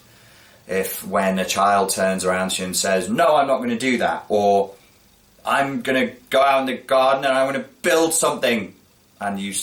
if 0.69 1.05
when 1.05 1.39
a 1.39 1.45
child 1.45 1.89
turns 1.89 2.23
around 2.23 2.51
to 2.51 2.61
you 2.61 2.67
and 2.67 2.77
says, 2.77 3.09
No, 3.09 3.35
I'm 3.35 3.47
not 3.47 3.57
going 3.57 3.71
to 3.71 3.77
do 3.77 3.97
that, 3.97 4.25
or 4.29 4.71
I'm 5.43 5.81
going 5.81 6.07
to 6.07 6.15
go 6.29 6.41
out 6.41 6.61
in 6.61 6.65
the 6.67 6.77
garden 6.77 7.25
and 7.25 7.33
I'm 7.33 7.51
going 7.51 7.61
to 7.61 7.69
build 7.81 8.13
something, 8.13 8.75
and 9.19 9.39
you 9.39 9.53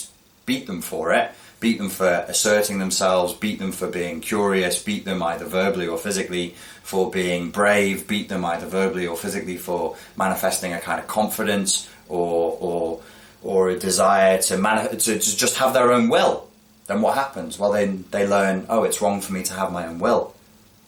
beat 0.45 0.67
them 0.67 0.81
for 0.81 1.13
it, 1.13 1.31
beat 1.61 1.77
them 1.77 1.89
for 1.89 2.25
asserting 2.27 2.77
themselves, 2.79 3.33
beat 3.33 3.57
them 3.57 3.71
for 3.71 3.87
being 3.87 4.19
curious, 4.19 4.83
beat 4.83 5.05
them 5.05 5.23
either 5.23 5.45
verbally 5.45 5.87
or 5.87 5.97
physically 5.97 6.55
for 6.83 7.09
being 7.09 7.51
brave, 7.51 8.07
beat 8.07 8.27
them 8.27 8.43
either 8.43 8.67
verbally 8.67 9.07
or 9.07 9.15
physically 9.15 9.57
for 9.57 9.95
manifesting 10.17 10.73
a 10.73 10.79
kind 10.79 10.99
of 10.99 11.07
confidence 11.07 11.89
or, 12.09 12.57
or, 12.59 13.01
or 13.43 13.69
a 13.69 13.79
desire 13.79 14.41
to, 14.41 14.57
mani- 14.57 14.89
to, 14.89 15.19
to 15.19 15.37
just 15.37 15.57
have 15.57 15.73
their 15.73 15.93
own 15.93 16.09
will, 16.09 16.49
then 16.87 17.01
what 17.01 17.15
happens? 17.15 17.57
Well, 17.57 17.71
then 17.71 18.03
they 18.11 18.27
learn, 18.27 18.65
oh, 18.69 18.83
it's 18.83 19.01
wrong 19.01 19.21
for 19.21 19.31
me 19.31 19.43
to 19.43 19.53
have 19.53 19.71
my 19.71 19.87
own 19.87 19.99
will 19.99 20.33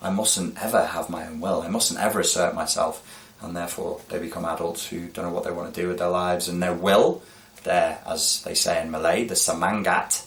I 0.01 0.09
mustn't 0.09 0.61
ever 0.63 0.85
have 0.85 1.09
my 1.09 1.27
own 1.27 1.39
will. 1.41 1.61
I 1.61 1.67
mustn't 1.67 1.99
ever 1.99 2.19
assert 2.19 2.55
myself. 2.55 3.03
And 3.41 3.55
therefore, 3.55 4.01
they 4.09 4.19
become 4.19 4.45
adults 4.45 4.87
who 4.87 5.07
don't 5.07 5.25
know 5.25 5.31
what 5.31 5.43
they 5.43 5.51
want 5.51 5.73
to 5.73 5.81
do 5.81 5.87
with 5.87 5.99
their 5.99 6.09
lives. 6.09 6.47
And 6.47 6.61
their 6.61 6.73
will, 6.73 7.21
their, 7.63 7.99
as 8.05 8.43
they 8.43 8.53
say 8.53 8.81
in 8.81 8.91
Malay, 8.91 9.25
the 9.25 9.35
semangat. 9.35 10.25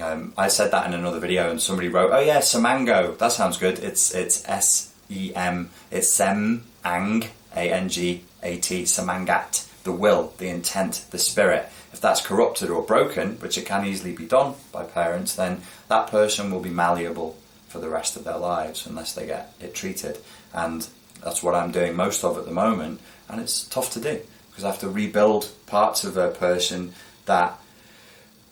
Um, 0.00 0.32
I 0.38 0.48
said 0.48 0.70
that 0.70 0.86
in 0.86 0.94
another 0.94 1.20
video, 1.20 1.50
and 1.50 1.60
somebody 1.60 1.88
wrote, 1.88 2.12
"Oh 2.12 2.20
yeah, 2.20 2.38
samango. 2.38 3.16
That 3.18 3.32
sounds 3.32 3.58
good. 3.58 3.78
It's 3.78 4.14
it's 4.14 4.42
S 4.48 4.92
E 5.10 5.32
M. 5.34 5.68
It's 5.90 6.08
sem 6.08 6.64
ang 6.82 7.24
a 7.54 7.70
n 7.70 7.90
g 7.90 8.24
a 8.42 8.56
t 8.56 8.86
semangat. 8.86 9.68
The 9.84 9.92
will, 9.92 10.32
the 10.38 10.48
intent, 10.48 11.04
the 11.10 11.18
spirit. 11.18 11.68
If 11.92 12.00
that's 12.00 12.22
corrupted 12.22 12.70
or 12.70 12.82
broken, 12.82 13.36
which 13.40 13.58
it 13.58 13.66
can 13.66 13.84
easily 13.84 14.12
be 14.12 14.24
done 14.24 14.54
by 14.72 14.84
parents, 14.84 15.34
then 15.34 15.60
that 15.88 16.06
person 16.06 16.50
will 16.50 16.60
be 16.60 16.70
malleable 16.70 17.36
for 17.72 17.78
the 17.78 17.88
rest 17.88 18.16
of 18.16 18.24
their 18.24 18.36
lives 18.36 18.86
unless 18.86 19.14
they 19.14 19.26
get 19.26 19.54
it 19.58 19.74
treated. 19.74 20.18
And 20.52 20.86
that's 21.24 21.42
what 21.42 21.54
I'm 21.54 21.72
doing 21.72 21.96
most 21.96 22.22
of 22.22 22.36
at 22.36 22.44
the 22.44 22.52
moment, 22.52 23.00
and 23.28 23.40
it's 23.40 23.64
tough 23.64 23.90
to 23.92 24.00
do 24.00 24.20
because 24.50 24.64
I 24.64 24.68
have 24.68 24.80
to 24.80 24.90
rebuild 24.90 25.50
parts 25.66 26.04
of 26.04 26.18
a 26.18 26.28
person 26.30 26.92
that 27.24 27.58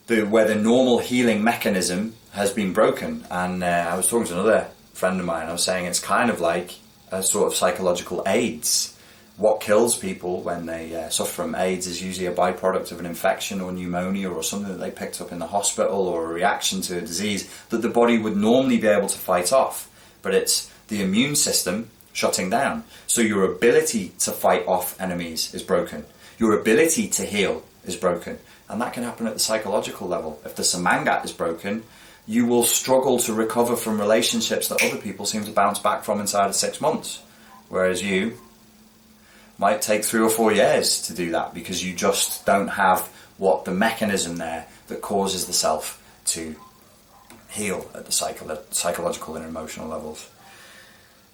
the 0.07 0.23
where 0.23 0.47
the 0.47 0.55
normal 0.55 0.99
healing 0.99 1.45
mechanism 1.45 2.15
has 2.33 2.51
been 2.51 2.73
broken. 2.73 3.27
And 3.31 3.63
uh, 3.63 3.89
I 3.91 3.97
was 3.97 4.09
talking 4.09 4.29
to 4.29 4.35
another 4.35 4.69
friend 4.95 5.21
of 5.21 5.27
mine. 5.27 5.49
I 5.49 5.53
was 5.53 5.63
saying 5.63 5.85
it's 5.85 6.01
kind 6.01 6.31
of 6.31 6.41
like 6.41 6.77
a 7.13 7.23
sort 7.23 7.47
of 7.49 7.55
psychological 7.55 8.23
AIDS 8.27 8.97
what 9.41 9.63
kills 9.63 9.97
people 9.97 10.43
when 10.43 10.67
they 10.67 10.95
uh, 10.95 11.09
suffer 11.09 11.33
from 11.33 11.55
AIDS 11.55 11.87
is 11.87 12.03
usually 12.03 12.27
a 12.27 12.33
byproduct 12.33 12.93
of 12.93 13.01
an 13.01 13.07
infection 13.07 13.63
or 13.63 13.73
pneumonia 13.73 14.29
or 14.29 14.43
something 14.43 14.71
that 14.71 14.79
they 14.79 14.91
picked 14.91 15.19
up 15.23 15.33
in 15.33 15.39
the 15.39 15.47
hospital 15.47 16.09
or 16.09 16.27
a 16.27 16.35
reaction 16.35 16.83
to 16.83 16.99
a 16.99 17.01
disease 17.01 17.51
that 17.71 17.81
the 17.81 17.89
body 17.89 18.19
would 18.19 18.37
normally 18.37 18.77
be 18.77 18.87
able 18.87 19.09
to 19.09 19.19
fight 19.19 19.51
off. 19.51 19.89
But 20.21 20.35
it's 20.35 20.71
the 20.89 21.03
immune 21.03 21.37
system 21.37 21.89
shutting 22.13 22.51
down. 22.51 22.85
So 23.07 23.23
your 23.23 23.51
ability 23.51 24.13
to 24.19 24.31
fight 24.31 24.67
off 24.67 25.01
enemies 25.01 25.55
is 25.55 25.63
broken. 25.63 26.05
Your 26.39 26.61
ability 26.61 27.09
to 27.09 27.25
heal 27.25 27.63
is 27.87 27.97
broken. 27.97 28.39
And 28.69 28.79
that 28.83 28.93
can 28.93 29.05
happen 29.05 29.27
at 29.27 29.33
the 29.33 29.41
psychological 29.41 30.07
level. 30.07 30.39
If 30.45 30.55
the 30.55 30.65
semangat 30.65 31.25
is 31.25 31.33
broken, 31.33 31.85
you 32.27 32.45
will 32.45 32.65
struggle 32.65 33.19
to 33.21 33.33
recover 33.33 33.75
from 33.75 33.99
relationships 33.99 34.69
that 34.69 34.85
other 34.85 34.99
people 34.99 35.25
seem 35.25 35.45
to 35.45 35.51
bounce 35.51 35.79
back 35.79 36.05
from 36.05 36.21
inside 36.21 36.49
of 36.49 36.55
six 36.55 36.79
months. 36.79 37.23
Whereas 37.71 38.03
you, 38.03 38.37
might 39.61 39.83
take 39.83 40.03
three 40.03 40.21
or 40.21 40.31
four 40.31 40.53
years 40.53 41.03
to 41.03 41.15
do 41.15 41.33
that 41.33 41.53
because 41.53 41.85
you 41.85 41.95
just 41.95 42.47
don't 42.47 42.69
have 42.69 43.03
what 43.37 43.67
the 43.67 43.71
mechanism 43.71 44.39
there 44.39 44.67
that 44.89 45.03
causes 45.03 45.47
the 45.47 45.53
self 45.53 46.03
to 46.25 46.57
heal 47.51 47.89
at 47.95 48.07
the 48.07 48.13
psycho- 48.13 48.63
psychological 48.71 49.37
and 49.37 49.45
emotional 49.45 49.87
levels. 49.87 50.29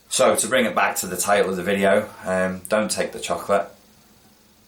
So, 0.08 0.34
to 0.34 0.46
bring 0.48 0.66
it 0.66 0.74
back 0.74 0.96
to 0.96 1.06
the 1.06 1.16
title 1.16 1.50
of 1.50 1.56
the 1.56 1.62
video, 1.62 2.08
um, 2.24 2.62
don't 2.68 2.90
take 2.90 3.12
the 3.12 3.20
chocolate 3.20 3.68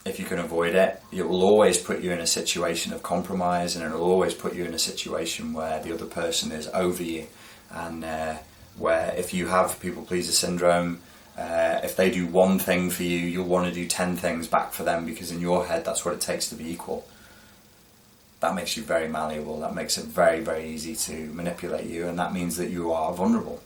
if 0.04 0.20
you 0.20 0.24
can 0.24 0.38
avoid 0.38 0.76
it. 0.76 1.02
It 1.10 1.28
will 1.28 1.42
always 1.42 1.78
put 1.78 2.00
you 2.00 2.12
in 2.12 2.20
a 2.20 2.26
situation 2.26 2.92
of 2.92 3.02
compromise 3.02 3.74
and 3.74 3.84
it 3.84 3.92
will 3.92 4.04
always 4.04 4.34
put 4.34 4.54
you 4.54 4.64
in 4.64 4.74
a 4.74 4.78
situation 4.78 5.52
where 5.52 5.82
the 5.82 5.92
other 5.92 6.06
person 6.06 6.52
is 6.52 6.68
over 6.68 7.02
you 7.02 7.26
and 7.70 8.04
uh, 8.04 8.36
where 8.76 9.12
if 9.16 9.34
you 9.34 9.48
have 9.48 9.80
people 9.80 10.04
pleaser 10.04 10.32
syndrome, 10.32 11.00
uh, 11.38 11.80
if 11.84 11.94
they 11.94 12.10
do 12.10 12.26
one 12.26 12.58
thing 12.58 12.90
for 12.90 13.04
you, 13.04 13.18
you'll 13.18 13.46
want 13.46 13.68
to 13.68 13.72
do 13.72 13.86
ten 13.86 14.16
things 14.16 14.48
back 14.48 14.72
for 14.72 14.82
them 14.82 15.06
because 15.06 15.30
in 15.30 15.40
your 15.40 15.66
head 15.66 15.84
that's 15.84 16.04
what 16.04 16.14
it 16.14 16.20
takes 16.20 16.48
to 16.48 16.56
be 16.56 16.68
equal. 16.68 17.06
That 18.40 18.56
makes 18.56 18.76
you 18.76 18.82
very 18.82 19.08
malleable. 19.08 19.60
That 19.60 19.74
makes 19.74 19.98
it 19.98 20.06
very, 20.06 20.40
very 20.40 20.68
easy 20.68 20.96
to 20.96 21.32
manipulate 21.32 21.86
you, 21.86 22.08
and 22.08 22.18
that 22.18 22.32
means 22.32 22.56
that 22.56 22.70
you 22.70 22.92
are 22.92 23.12
vulnerable. 23.12 23.60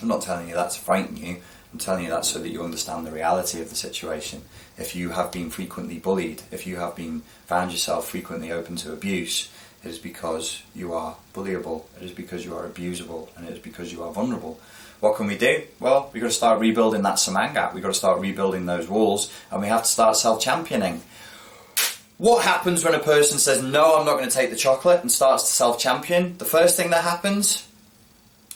I'm 0.00 0.08
not 0.08 0.22
telling 0.22 0.48
you 0.48 0.54
that 0.54 0.70
to 0.70 0.80
frighten 0.80 1.16
you. 1.16 1.36
I'm 1.72 1.78
telling 1.78 2.04
you 2.04 2.10
that 2.10 2.24
so 2.24 2.38
that 2.38 2.48
you 2.48 2.62
understand 2.62 3.06
the 3.06 3.10
reality 3.10 3.60
of 3.60 3.68
the 3.68 3.76
situation. 3.76 4.42
If 4.78 4.96
you 4.96 5.10
have 5.10 5.32
been 5.32 5.50
frequently 5.50 5.98
bullied, 5.98 6.42
if 6.50 6.66
you 6.66 6.76
have 6.76 6.96
been 6.96 7.20
found 7.46 7.72
yourself 7.72 8.08
frequently 8.08 8.52
open 8.52 8.76
to 8.76 8.92
abuse, 8.92 9.50
it 9.84 9.88
is 9.88 9.98
because 9.98 10.62
you 10.74 10.94
are 10.94 11.16
bullyable. 11.34 11.84
It 11.98 12.04
is 12.04 12.12
because 12.12 12.44
you 12.44 12.54
are 12.54 12.66
abusable, 12.66 13.28
and 13.36 13.46
it 13.46 13.52
is 13.52 13.58
because 13.58 13.92
you 13.92 14.02
are 14.02 14.12
vulnerable. 14.12 14.58
What 15.00 15.16
can 15.16 15.26
we 15.26 15.36
do? 15.36 15.62
Well, 15.78 16.10
we've 16.12 16.22
got 16.22 16.28
to 16.28 16.34
start 16.34 16.60
rebuilding 16.60 17.02
that 17.02 17.18
Semangat. 17.18 17.74
We've 17.74 17.82
got 17.82 17.90
to 17.90 17.94
start 17.94 18.20
rebuilding 18.20 18.66
those 18.66 18.88
walls, 18.88 19.32
and 19.50 19.60
we 19.60 19.68
have 19.68 19.82
to 19.82 19.88
start 19.88 20.16
self 20.16 20.40
championing. 20.40 21.02
What 22.18 22.44
happens 22.44 22.82
when 22.82 22.94
a 22.94 22.98
person 22.98 23.38
says, 23.38 23.62
No, 23.62 23.98
I'm 23.98 24.06
not 24.06 24.16
going 24.16 24.28
to 24.28 24.34
take 24.34 24.50
the 24.50 24.56
chocolate, 24.56 25.00
and 25.02 25.12
starts 25.12 25.44
to 25.44 25.50
self 25.50 25.78
champion? 25.78 26.38
The 26.38 26.46
first 26.46 26.76
thing 26.76 26.90
that 26.90 27.04
happens 27.04 27.66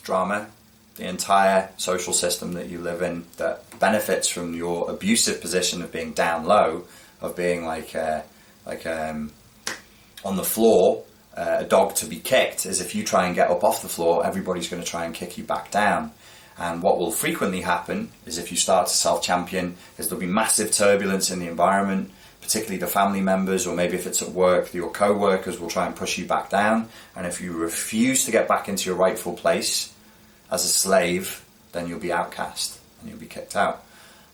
drama. 0.03 0.47
The 0.95 1.07
entire 1.07 1.69
social 1.77 2.13
system 2.13 2.53
that 2.53 2.67
you 2.67 2.79
live 2.79 3.01
in 3.01 3.25
that 3.37 3.79
benefits 3.79 4.27
from 4.27 4.53
your 4.53 4.91
abusive 4.91 5.41
position 5.41 5.81
of 5.81 5.91
being 5.91 6.11
down 6.11 6.45
low, 6.45 6.83
of 7.21 7.35
being 7.35 7.65
like, 7.65 7.95
uh, 7.95 8.21
like 8.65 8.85
um, 8.85 9.31
on 10.25 10.35
the 10.35 10.43
floor, 10.43 11.03
uh, 11.35 11.57
a 11.59 11.63
dog 11.63 11.95
to 11.95 12.05
be 12.05 12.19
kicked, 12.19 12.65
is 12.65 12.81
if 12.81 12.93
you 12.93 13.03
try 13.03 13.25
and 13.25 13.35
get 13.35 13.49
up 13.49 13.63
off 13.63 13.81
the 13.81 13.87
floor, 13.87 14.25
everybody's 14.25 14.67
going 14.67 14.83
to 14.83 14.87
try 14.87 15.05
and 15.05 15.15
kick 15.15 15.37
you 15.37 15.43
back 15.43 15.71
down. 15.71 16.11
And 16.61 16.83
what 16.83 16.99
will 16.99 17.09
frequently 17.09 17.61
happen 17.61 18.11
is 18.27 18.37
if 18.37 18.51
you 18.51 18.57
start 18.57 18.85
to 18.85 18.93
self 18.93 19.23
champion, 19.23 19.77
is 19.97 20.07
there'll 20.07 20.19
be 20.19 20.27
massive 20.27 20.71
turbulence 20.71 21.31
in 21.31 21.39
the 21.39 21.47
environment, 21.47 22.11
particularly 22.39 22.77
the 22.77 22.85
family 22.85 23.19
members, 23.19 23.65
or 23.65 23.75
maybe 23.75 23.95
if 23.95 24.05
it's 24.05 24.21
at 24.21 24.29
work, 24.29 24.71
your 24.71 24.91
co 24.91 25.11
workers 25.11 25.59
will 25.59 25.71
try 25.71 25.87
and 25.87 25.95
push 25.95 26.19
you 26.19 26.27
back 26.27 26.51
down. 26.51 26.87
And 27.15 27.25
if 27.25 27.41
you 27.41 27.53
refuse 27.53 28.25
to 28.25 28.31
get 28.31 28.47
back 28.47 28.69
into 28.69 28.87
your 28.87 28.95
rightful 28.95 29.33
place 29.33 29.91
as 30.51 30.63
a 30.63 30.67
slave, 30.67 31.43
then 31.71 31.87
you'll 31.87 31.99
be 31.99 32.13
outcast 32.13 32.79
and 32.99 33.09
you'll 33.09 33.19
be 33.19 33.25
kicked 33.25 33.55
out. 33.55 33.83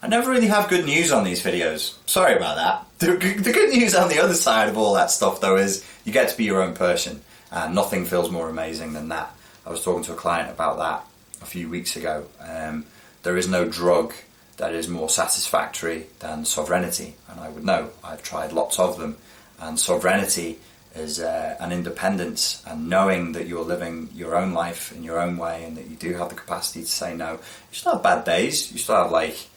I 0.01 0.09
never 0.09 0.29
really 0.29 0.47
have 0.47 0.67
good 0.67 0.85
news 0.85 1.13
on 1.13 1.23
these 1.23 1.41
videos. 1.41 1.95
Sorry 2.07 2.35
about 2.35 2.57
that. 2.57 2.83
The, 2.97 3.15
the 3.15 3.53
good 3.53 3.69
news 3.69 3.93
on 3.95 4.09
the 4.09 4.19
other 4.19 4.33
side 4.33 4.69
of 4.69 4.77
all 4.77 4.95
that 4.95 5.11
stuff, 5.11 5.39
though, 5.39 5.55
is 5.55 5.85
you 6.03 6.11
get 6.11 6.29
to 6.29 6.35
be 6.35 6.45
your 6.45 6.63
own 6.63 6.73
person, 6.73 7.21
and 7.51 7.75
nothing 7.75 8.05
feels 8.05 8.31
more 8.31 8.49
amazing 8.49 8.93
than 8.93 9.09
that. 9.09 9.31
I 9.67 9.69
was 9.69 9.83
talking 9.83 10.03
to 10.05 10.13
a 10.13 10.15
client 10.15 10.49
about 10.49 10.79
that 10.79 11.05
a 11.41 11.45
few 11.45 11.69
weeks 11.69 11.95
ago. 11.95 12.25
Um, 12.39 12.85
there 13.23 13.37
is 13.37 13.47
no 13.47 13.67
drug 13.67 14.13
that 14.57 14.73
is 14.73 14.87
more 14.87 15.09
satisfactory 15.09 16.07
than 16.19 16.45
sovereignty, 16.45 17.15
and 17.29 17.39
I 17.39 17.49
would 17.49 17.63
know. 17.63 17.91
I've 18.03 18.23
tried 18.23 18.53
lots 18.53 18.79
of 18.79 18.97
them, 18.97 19.17
and 19.59 19.79
sovereignty 19.79 20.59
is 20.95 21.19
uh, 21.19 21.55
an 21.59 21.71
independence 21.71 22.63
and 22.65 22.89
knowing 22.89 23.33
that 23.33 23.47
you're 23.47 23.63
living 23.63 24.09
your 24.13 24.35
own 24.35 24.53
life 24.53 24.91
in 24.91 25.03
your 25.03 25.19
own 25.19 25.37
way 25.37 25.63
and 25.63 25.77
that 25.77 25.87
you 25.87 25.95
do 25.95 26.13
have 26.13 26.29
the 26.29 26.35
capacity 26.35 26.81
to 26.81 26.89
say 26.89 27.15
no. 27.15 27.33
You 27.33 27.39
still 27.71 27.93
have 27.93 28.03
bad 28.03 28.25
days. 28.25 28.71
You 28.71 28.79
still 28.79 28.95
have 28.95 29.11
like 29.11 29.47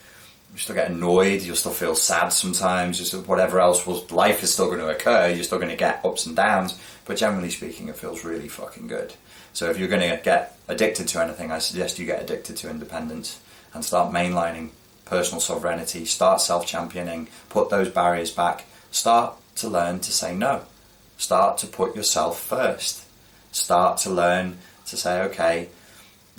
you 0.53 0.59
still 0.59 0.75
get 0.75 0.91
annoyed. 0.91 1.43
You'll 1.43 1.57
still 1.57 1.73
feel 1.73 1.95
sad 1.95 2.31
sometimes. 2.31 2.99
Just 2.99 3.15
whatever 3.27 3.61
else 3.61 3.87
was 3.87 4.11
life 4.11 4.43
is 4.43 4.53
still 4.53 4.67
going 4.67 4.81
to 4.81 4.89
occur. 4.89 5.29
You're 5.29 5.45
still 5.45 5.59
going 5.59 5.71
to 5.71 5.77
get 5.77 6.05
ups 6.05 6.27
and 6.27 6.37
downs. 6.37 6.79
But 7.05 7.17
generally 7.17 7.51
speaking, 7.51 7.89
it 7.89 7.97
feels 7.97 8.25
really 8.25 8.49
fucking 8.49 8.87
good. 8.87 9.15
So 9.53 9.71
if 9.71 9.79
you're 9.79 9.89
going 9.89 10.09
to 10.09 10.23
get 10.23 10.59
addicted 10.69 11.09
to 11.09 11.23
anything, 11.23 11.51
I 11.51 11.59
suggest 11.59 11.99
you 11.99 12.07
get 12.07 12.23
addicted 12.23 12.57
to 12.59 12.71
independence 12.71 13.41
and 13.75 13.85
start 13.85 14.13
mainlining 14.13 14.71
personal 15.05 15.41
sovereignty. 15.41 16.05
Start 16.05 16.41
self 16.41 16.67
championing. 16.67 17.29
Put 17.49 17.71
those 17.71 17.89
barriers 17.89 18.31
back. 18.31 18.65
Start 18.91 19.35
to 19.57 19.69
learn 19.69 20.01
to 20.01 20.13
say 20.13 20.35
no 20.35 20.63
Start 21.21 21.59
to 21.59 21.67
put 21.67 21.95
yourself 21.95 22.41
first. 22.41 23.05
Start 23.53 23.99
to 23.99 24.11
learn 24.11 24.57
to 24.87 24.97
say, 24.97 25.21
okay, 25.21 25.69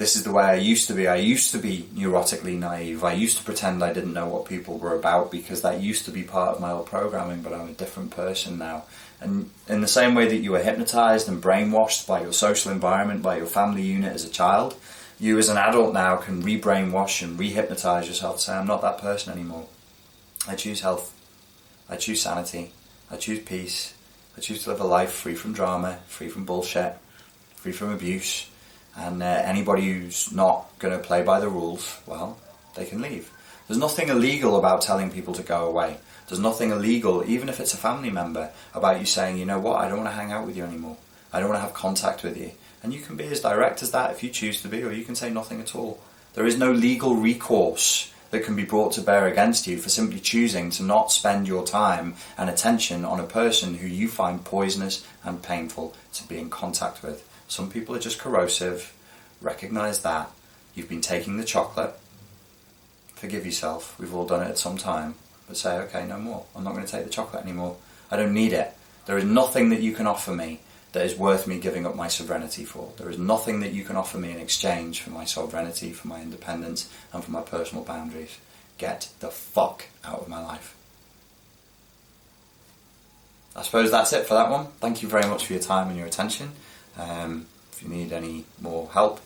this 0.01 0.15
is 0.15 0.23
the 0.23 0.31
way 0.31 0.43
I 0.43 0.55
used 0.55 0.87
to 0.87 0.95
be. 0.95 1.07
I 1.07 1.17
used 1.17 1.51
to 1.51 1.59
be 1.59 1.87
neurotically 1.93 2.57
naive. 2.57 3.03
I 3.03 3.13
used 3.13 3.37
to 3.37 3.43
pretend 3.43 3.83
I 3.83 3.93
didn't 3.93 4.13
know 4.13 4.27
what 4.27 4.45
people 4.45 4.79
were 4.79 4.95
about 4.95 5.29
because 5.29 5.61
that 5.61 5.79
used 5.79 6.05
to 6.05 6.11
be 6.11 6.23
part 6.23 6.55
of 6.55 6.59
my 6.59 6.71
old 6.71 6.87
programming, 6.87 7.43
but 7.43 7.53
I'm 7.53 7.69
a 7.69 7.73
different 7.73 8.09
person 8.09 8.57
now. 8.57 8.85
And 9.19 9.51
in 9.69 9.81
the 9.81 9.87
same 9.87 10.15
way 10.15 10.27
that 10.27 10.37
you 10.37 10.53
were 10.53 10.63
hypnotized 10.63 11.27
and 11.27 11.43
brainwashed 11.43 12.07
by 12.07 12.21
your 12.21 12.33
social 12.33 12.71
environment, 12.71 13.21
by 13.21 13.37
your 13.37 13.45
family 13.45 13.83
unit 13.83 14.11
as 14.11 14.25
a 14.25 14.29
child, 14.31 14.75
you 15.19 15.37
as 15.37 15.49
an 15.49 15.57
adult 15.57 15.93
now 15.93 16.15
can 16.15 16.41
re-brainwash 16.41 17.21
and 17.21 17.37
re-hypnotize 17.37 18.07
yourself 18.07 18.37
to 18.37 18.41
say, 18.41 18.53
I'm 18.53 18.65
not 18.65 18.81
that 18.81 18.97
person 18.97 19.31
anymore. 19.31 19.67
I 20.47 20.55
choose 20.55 20.81
health. 20.81 21.13
I 21.87 21.97
choose 21.97 22.23
sanity. 22.23 22.71
I 23.11 23.17
choose 23.17 23.41
peace. 23.41 23.93
I 24.35 24.41
choose 24.41 24.63
to 24.63 24.71
live 24.71 24.81
a 24.81 24.83
life 24.83 25.11
free 25.11 25.35
from 25.35 25.53
drama, 25.53 25.99
free 26.07 26.29
from 26.29 26.45
bullshit, 26.45 26.97
free 27.57 27.71
from 27.71 27.91
abuse, 27.91 28.47
and 28.95 29.23
uh, 29.23 29.25
anybody 29.25 29.91
who's 29.91 30.31
not 30.31 30.67
going 30.79 30.93
to 30.93 31.03
play 31.05 31.23
by 31.23 31.39
the 31.39 31.49
rules, 31.49 31.99
well, 32.05 32.37
they 32.75 32.85
can 32.85 33.01
leave. 33.01 33.31
There's 33.67 33.79
nothing 33.79 34.09
illegal 34.09 34.57
about 34.57 34.81
telling 34.81 35.11
people 35.11 35.33
to 35.35 35.43
go 35.43 35.67
away. 35.67 35.97
There's 36.27 36.39
nothing 36.39 36.71
illegal, 36.71 37.23
even 37.25 37.49
if 37.49 37.59
it's 37.59 37.73
a 37.73 37.77
family 37.77 38.09
member, 38.09 38.51
about 38.73 38.99
you 38.99 39.05
saying, 39.05 39.37
you 39.37 39.45
know 39.45 39.59
what, 39.59 39.77
I 39.79 39.87
don't 39.87 39.99
want 39.99 40.09
to 40.09 40.15
hang 40.15 40.31
out 40.31 40.45
with 40.45 40.57
you 40.57 40.63
anymore. 40.63 40.97
I 41.33 41.39
don't 41.39 41.49
want 41.49 41.59
to 41.59 41.65
have 41.65 41.73
contact 41.73 42.23
with 42.23 42.37
you. 42.37 42.51
And 42.83 42.93
you 42.93 43.01
can 43.01 43.15
be 43.15 43.25
as 43.25 43.41
direct 43.41 43.83
as 43.83 43.91
that 43.91 44.11
if 44.11 44.23
you 44.23 44.29
choose 44.29 44.61
to 44.61 44.67
be, 44.67 44.83
or 44.83 44.91
you 44.91 45.05
can 45.05 45.15
say 45.15 45.29
nothing 45.29 45.61
at 45.61 45.75
all. 45.75 46.01
There 46.33 46.45
is 46.45 46.57
no 46.57 46.71
legal 46.71 47.15
recourse 47.15 48.11
that 48.31 48.43
can 48.43 48.55
be 48.55 48.63
brought 48.63 48.93
to 48.93 49.01
bear 49.01 49.27
against 49.27 49.67
you 49.67 49.77
for 49.77 49.89
simply 49.89 50.19
choosing 50.19 50.69
to 50.71 50.83
not 50.83 51.11
spend 51.11 51.47
your 51.47 51.65
time 51.65 52.15
and 52.37 52.49
attention 52.49 53.05
on 53.05 53.19
a 53.19 53.25
person 53.25 53.75
who 53.75 53.87
you 53.87 54.07
find 54.07 54.43
poisonous 54.43 55.05
and 55.23 55.43
painful 55.43 55.93
to 56.13 56.27
be 56.27 56.37
in 56.37 56.49
contact 56.49 57.03
with. 57.03 57.27
Some 57.51 57.69
people 57.69 57.93
are 57.93 57.99
just 57.99 58.17
corrosive. 58.17 58.93
Recognize 59.41 60.03
that. 60.03 60.31
You've 60.73 60.87
been 60.87 61.01
taking 61.01 61.35
the 61.35 61.43
chocolate. 61.43 61.93
Forgive 63.15 63.45
yourself. 63.45 63.99
We've 63.99 64.15
all 64.15 64.25
done 64.25 64.41
it 64.41 64.51
at 64.51 64.57
some 64.57 64.77
time. 64.77 65.15
But 65.49 65.57
say, 65.57 65.77
okay, 65.79 66.07
no 66.07 66.17
more. 66.17 66.45
I'm 66.55 66.63
not 66.63 66.71
going 66.75 66.85
to 66.85 66.91
take 66.91 67.03
the 67.03 67.09
chocolate 67.09 67.43
anymore. 67.43 67.75
I 68.09 68.15
don't 68.15 68.33
need 68.33 68.53
it. 68.53 68.73
There 69.05 69.17
is 69.17 69.25
nothing 69.25 69.69
that 69.71 69.81
you 69.81 69.91
can 69.91 70.07
offer 70.07 70.31
me 70.31 70.61
that 70.93 71.05
is 71.05 71.17
worth 71.17 71.45
me 71.45 71.59
giving 71.59 71.85
up 71.85 71.93
my 71.93 72.07
sovereignty 72.07 72.63
for. 72.63 72.93
There 72.95 73.09
is 73.09 73.19
nothing 73.19 73.59
that 73.59 73.73
you 73.73 73.83
can 73.83 73.97
offer 73.97 74.17
me 74.17 74.31
in 74.31 74.39
exchange 74.39 75.01
for 75.01 75.09
my 75.09 75.25
sovereignty, 75.25 75.91
for 75.91 76.07
my 76.07 76.21
independence, 76.21 76.89
and 77.11 77.21
for 77.21 77.31
my 77.31 77.41
personal 77.41 77.83
boundaries. 77.83 78.37
Get 78.77 79.09
the 79.19 79.27
fuck 79.27 79.87
out 80.05 80.21
of 80.21 80.29
my 80.29 80.41
life. 80.41 80.73
I 83.57 83.63
suppose 83.63 83.91
that's 83.91 84.13
it 84.13 84.25
for 84.25 84.35
that 84.35 84.49
one. 84.49 84.67
Thank 84.79 85.01
you 85.01 85.09
very 85.09 85.27
much 85.27 85.45
for 85.45 85.51
your 85.51 85.61
time 85.61 85.89
and 85.89 85.97
your 85.97 86.07
attention. 86.07 86.53
Um, 86.97 87.47
if 87.71 87.83
you 87.83 87.89
need 87.89 88.11
any 88.11 88.45
more 88.59 88.89
help, 88.91 89.21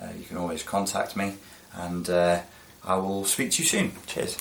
uh, 0.00 0.08
you 0.18 0.24
can 0.24 0.36
always 0.36 0.62
contact 0.62 1.16
me, 1.16 1.34
and 1.74 2.08
uh, 2.08 2.40
I 2.84 2.96
will 2.96 3.24
speak 3.24 3.52
to 3.52 3.62
you 3.62 3.68
soon. 3.68 3.92
Cheers. 4.06 4.36